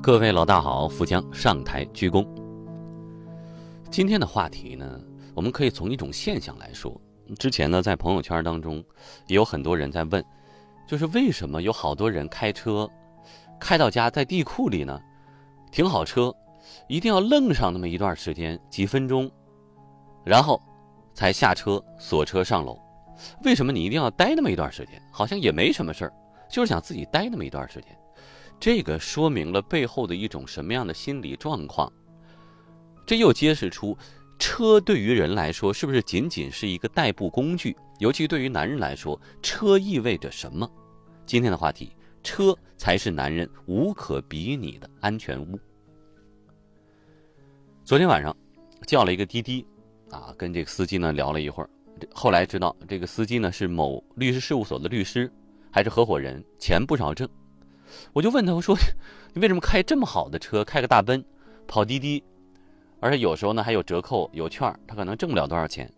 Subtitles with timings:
[0.00, 2.26] 各位老大好，富江上台鞠躬。
[3.90, 4.98] 今天的话题呢，
[5.34, 6.98] 我们可以从一种现象来说。
[7.38, 8.82] 之前呢，在朋友圈当中，
[9.26, 10.24] 也有很多人在问，
[10.86, 12.88] 就是为什么有好多人开车
[13.60, 14.98] 开到家，在地库里呢，
[15.70, 16.34] 停好车，
[16.88, 19.30] 一定要愣上那么一段时间，几分钟，
[20.28, 20.60] 然后
[21.14, 22.78] 才下车锁车上楼。
[23.44, 25.02] 为什么你一定要待那么一段时间？
[25.10, 26.12] 好像也没什么事儿，
[26.50, 27.98] 就是想自己待那么一段时间。
[28.60, 31.90] 这个说明了背后的一种什么样的心理状况？
[33.06, 33.96] 这又揭示出，
[34.38, 37.74] 车对于人来说是不是仅仅是一个代步工具？
[37.98, 40.70] 尤其对于男人来说，车意味着什么？
[41.24, 45.58] 今天的话题，车才是男人无可比拟的安全屋。
[47.82, 48.36] 昨天晚上
[48.86, 49.66] 叫了一个滴滴，
[50.10, 51.70] 啊，跟这个司机呢聊了一会儿，
[52.12, 55.30] 后来知道这个司机呢是某律师事务所的律师，
[55.70, 57.28] 还是合伙人，钱不少挣。
[58.12, 58.76] 我就问他，我说
[59.32, 61.24] ：“你为什么开这么好的车，开个大奔，
[61.66, 62.22] 跑滴滴，
[63.00, 65.90] 而且有时候呢还有折扣、有券，他可能挣不了多少钱。”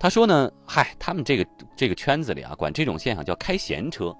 [0.00, 4.14] 他说呢：“嗨，他们这个这个圈子里啊，管这种现象叫开闲车。”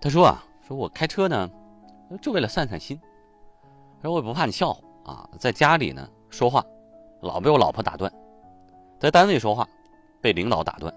[0.00, 1.50] 他说啊：“说我开车呢，
[2.22, 2.96] 就为了散散心。
[4.02, 6.64] 说我也不怕你笑话啊，在家里呢说话，
[7.24, 8.10] 老被我老婆打断；
[9.00, 9.66] 在单位说话，
[10.20, 10.92] 被领导打断；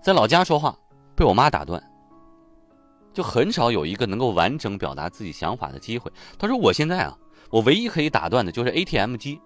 [0.00, 0.76] 在老家说话，
[1.16, 1.82] 被我妈打断。”
[3.12, 6.10] 就很少有一个能够完整表达自己想法的机会。
[6.38, 7.14] 他说：“我现在啊，
[7.50, 9.38] 我唯一可以打断的就是 ATM 机，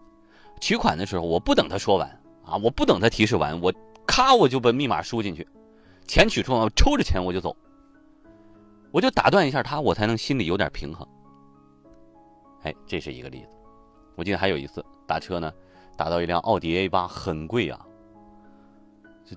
[0.61, 2.09] 取款的时候我不等他说完
[2.45, 3.75] 啊，我不等他提示完，我
[4.07, 5.45] 咔我就把密码输进去，
[6.07, 7.57] 钱取出来，抽着钱我就走。
[8.93, 11.05] 我就打断一下他，我才能心里有点平衡。
[12.63, 13.56] 哎，这是一个例子。
[14.17, 15.53] 我记得还有一次打车呢，
[15.97, 17.87] 打到一辆奥迪 A 八，很贵啊，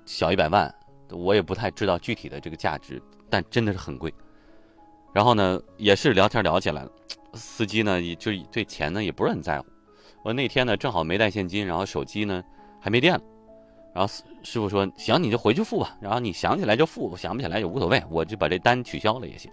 [0.05, 0.73] 小一百万，
[1.11, 4.11] 我也不太知道具体的这个价值。”但真的是很贵，
[5.13, 6.91] 然后呢，也是聊天聊起来了，
[7.35, 9.67] 司机呢也就对钱呢也不是很在乎。
[10.23, 12.43] 我那天呢正好没带现金，然后手机呢
[12.81, 13.21] 还没电了，
[13.93, 19.51] 然后师傅说行你就回去付吧，然后你想起来就付，想不起来也无所谓，我就把这单取消了也行。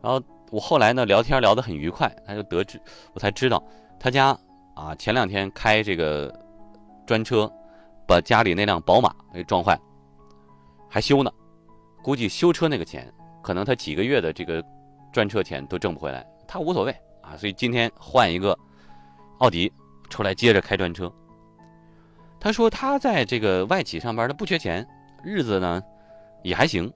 [0.00, 2.80] 然后我后来呢聊天聊得很愉快，他就得知
[3.14, 3.62] 我才知道
[3.98, 4.36] 他家
[4.74, 6.32] 啊前两天开这个
[7.06, 7.50] 专车，
[8.06, 9.80] 把家里那辆宝马给撞坏了，
[10.88, 11.30] 还修呢。
[12.02, 13.12] 估计修车那个钱，
[13.42, 14.64] 可能他几个月的这个
[15.12, 17.36] 专车钱都挣不回来，他无所谓啊。
[17.36, 18.58] 所以今天换一个
[19.38, 19.70] 奥迪
[20.08, 21.12] 出来接着开专车。
[22.40, 24.86] 他说他在这个外企上班，他不缺钱，
[25.22, 25.82] 日子呢
[26.42, 26.90] 也还行。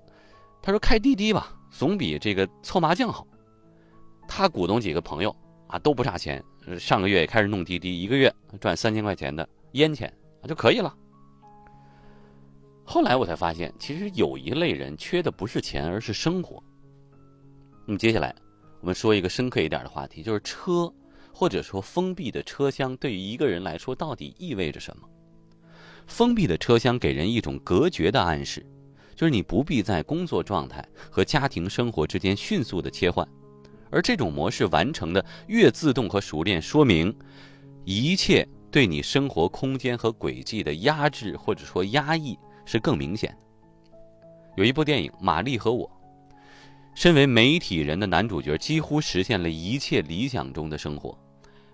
[0.63, 3.27] 他说开滴滴吧，总比这个搓麻将好。
[4.37, 5.35] 他鼓动几个朋友
[5.69, 6.43] 啊，都不差钱，
[6.77, 10.13] 上个月也开始弄滴滴，一个月赚三千块钱的烟钱
[10.49, 10.93] 就可以了。
[12.83, 16.61] 后来我才发现，其实有一类人缺的不是钱，而是生活。
[17.87, 18.35] 那么接下来，
[18.81, 20.93] 我们说一个深刻一点的话题，就是车，
[21.33, 25.09] 或者说封闭的车厢，对于一个人来说到底意味着什么？
[26.09, 28.67] 封闭的车厢给人一种隔绝的暗示，
[29.15, 33.27] 就是你不必在工作状态和家庭生活之间迅速的切换，
[33.95, 37.17] 而这种模式完成的越自动和熟练，说明
[37.85, 42.37] 一切对你生活空间和轨迹的压制或者说压抑。
[42.67, 43.37] 是更明显的。
[44.57, 45.87] 有一部电影《玛丽和我》，
[46.95, 51.15] 身为媒体人的男主角几乎实现了一切理想中的生活：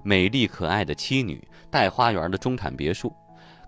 [0.03, 3.15] 美丽可爱的妻女，带花园的中产别墅，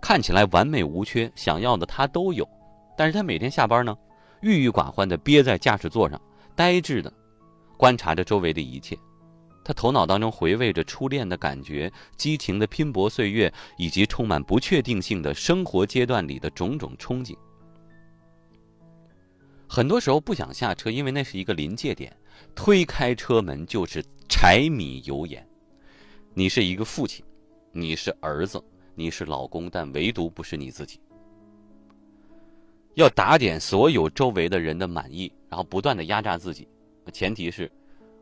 [0.00, 2.44] 看起来完美无缺，想要的他都有。
[2.96, 3.96] 但是他每天下班呢，
[4.40, 6.20] 郁郁寡欢的憋在驾驶座上，
[6.56, 7.12] 呆滞的
[7.82, 8.96] 观察着周围的一切。
[9.64, 17.36] 他头脑当中回味着初恋的感觉、激情的拼搏岁月，以及充满不确定性的生活阶段里的种种憧憬。
[19.68, 22.16] 很多时候不想下车，因为那是一个临界点，
[22.54, 25.44] 推开车门就是柴米油盐。
[26.34, 27.24] 你是一个父亲，
[27.72, 28.62] 你是儿子，
[28.94, 31.00] 你是老公，但唯独不是你自己。
[32.94, 36.68] 要打点所有周围的人的满意，然后不断的压榨自己，
[37.10, 37.70] 前提是。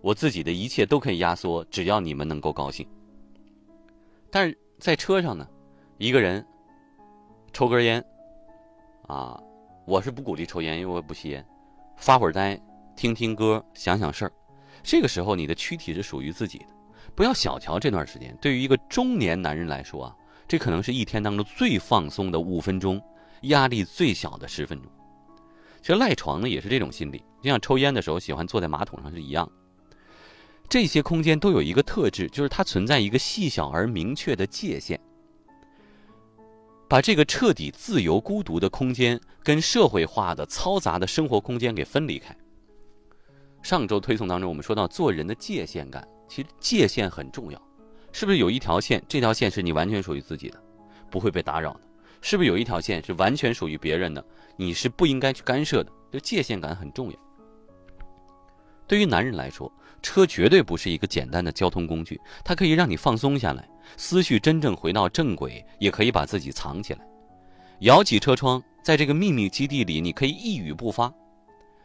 [0.02, 2.88] 我自己的一切都可以压缩，只要你们能够高兴。
[4.30, 5.46] 但是在车上呢，
[5.98, 6.42] 一个人
[7.52, 8.02] 抽根烟，
[9.08, 9.38] 啊，
[9.84, 11.44] 我是不鼓励抽烟，因为我不吸烟。
[11.96, 12.58] 发会儿呆，
[12.96, 14.32] 听听歌，想想事儿。
[14.82, 16.66] 这个时候，你的躯体是属于自己的，
[17.14, 18.34] 不要小瞧这段时间。
[18.40, 20.16] 对于一个中年男人来说啊，
[20.48, 22.98] 这可能是一天当中最放松的五分钟，
[23.42, 24.90] 压力最小的十分钟。
[25.82, 29.50] 其实赖床呢，也是这种心理，就像抽烟的时候喜欢坐在马桶上是一样。
[30.68, 35.00] 这些空间都有一个特质，就是它存在一个细小而明确的界限。
[36.88, 42.36] 把这个彻底自由孤独的空间跟社会化的嘈杂的生活空间给分离开。
[43.62, 47.62] 上周推送当中，我们说到做人的界限感，其实界限很重要，
[48.10, 49.00] 是不是有一条线？
[49.08, 50.60] 这条线是你完全属于自己的，
[51.10, 51.80] 不会被打扰的；
[52.20, 54.24] 是不是有一条线是完全属于别人的，
[54.56, 55.92] 你是不应该去干涉的？
[56.10, 57.18] 就界限感很重要。
[58.90, 59.72] 对于男人来说，
[60.02, 63.64] 车绝对不是一个简单的交通工具，它可以让你放松下来。
[63.96, 67.06] 思绪真正回到正轨，也可以把自己藏起来。
[67.82, 71.12] 摇起车窗，在这个秘密基地里，你可以一语不发，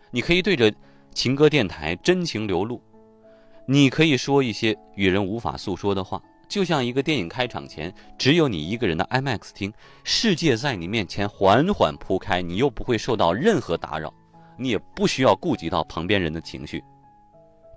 [0.10, 0.74] 你可以对着
[1.14, 2.82] 情歌电台真情流露，
[3.68, 6.20] 你可以说一些与人无法诉说的话，
[6.50, 9.72] 就像一个电影开场前只有你一个人的 IMAX 厅，
[10.04, 14.12] 世界在你面前缓缓铺开，你又不会受到任何打扰，
[14.58, 16.84] 你也不需要顾及到旁边人的情绪。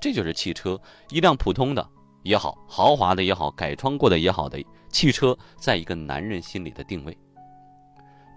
[0.00, 0.80] 这就是汽车，
[1.10, 1.88] 一辆普通的。
[2.24, 7.16] 也好，豪华的也好，改装过的也好的汽车，在一个男人心里的定位，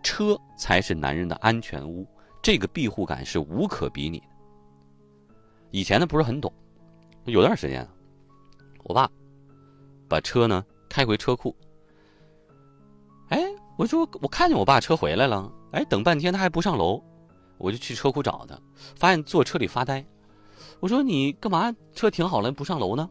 [0.04, 2.08] 车才是男人的安全屋，
[2.42, 4.26] 这个庇护感是无可比拟的。
[5.72, 6.54] 以前呢不是很懂，
[7.26, 7.86] 有段时间，
[8.84, 9.10] 我爸
[10.08, 11.54] 把车呢开回车库，
[13.30, 13.44] 哎，
[13.78, 17.04] 我说我看见我爸车回来了，哎，等半天他还不上楼，
[17.58, 18.58] 我就去车库找他，
[18.96, 20.06] 发现坐车里发呆，
[20.82, 23.08] 我说你干嘛车停好了不上楼呢？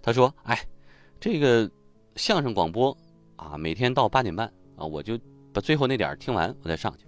[0.00, 0.58] 他说：“哎，
[1.20, 1.70] 这个
[2.14, 2.96] 相声广播
[3.36, 5.18] 啊，每天到八点半啊，我就
[5.52, 7.04] 把最后那点听完，我再上去。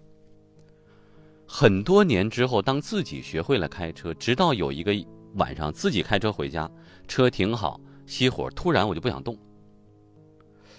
[1.46, 4.92] 很多年之后，当自己学会了开车，直到有一个
[5.36, 6.70] 晚上自己开车回家，
[7.06, 9.38] 车停好，熄火，突然我就不想动。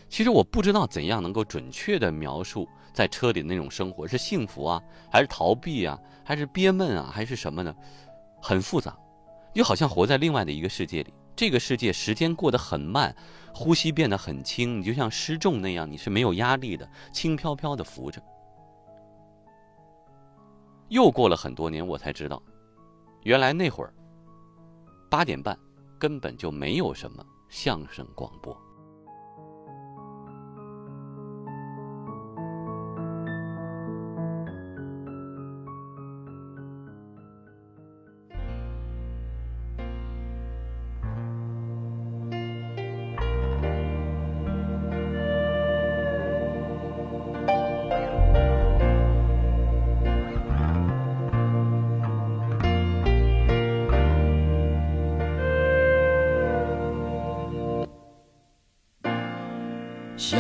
[0.07, 4.79] 其实我不知道怎样能够准确的描述在车里的那种生活，是幸福啊，
[5.11, 7.75] 还是逃避啊，还是憋闷啊，还是什么呢？
[8.41, 8.97] 很复杂，
[9.53, 13.15] 就好像活在另外的一个世界里。”这个世界时间过得很慢，
[13.53, 18.21] 呼吸变得很轻，你就像失重那样，你是没有压力的，轻飘飘的浮着。
[20.89, 22.43] 又过了很多年，我才知道，
[23.23, 23.93] 原来那会儿
[25.09, 25.57] 八点半
[25.97, 28.53] 根本就没有什么相声广播。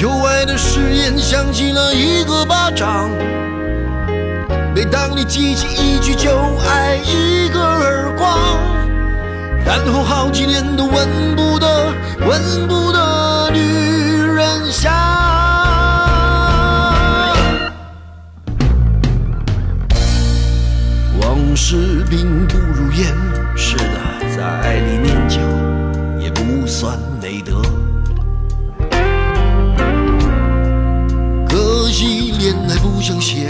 [0.00, 3.10] 旧爱的誓言响起了一个巴掌，
[4.74, 6.30] 每当你记起一句就
[6.66, 8.38] 爱，一个耳光，
[9.62, 11.92] 然后好几年都闻不得、
[12.26, 14.90] 闻不得女人香。
[21.20, 22.48] 往事并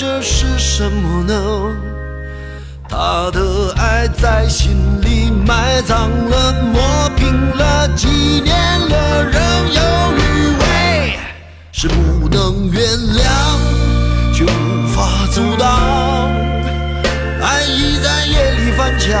[0.00, 1.76] 这是什么呢？
[2.88, 6.80] 他的爱在心里埋葬了，磨
[7.16, 9.42] 平了，几年了，仍
[9.74, 9.82] 有
[10.16, 11.18] 余味，
[11.70, 13.28] 是不能原谅，
[14.32, 15.68] 却无法阻挡。
[17.42, 19.20] 爱已在夜里翻墙，